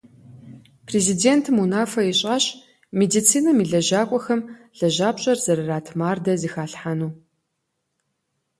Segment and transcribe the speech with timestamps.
[0.87, 2.45] Президентым унафэ ищӀащ
[2.99, 4.41] медицинэм и лэжьакӀуэхэм
[4.77, 7.09] лэжьапщӀэр зэрырат мардэ зэхалъхьэну.